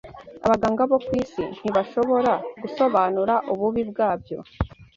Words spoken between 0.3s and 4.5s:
Abaganga bo ku isi ntibashobora gusobanura ububi bwabyo